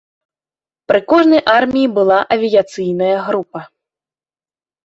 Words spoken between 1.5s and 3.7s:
арміі была авіяцыйная група.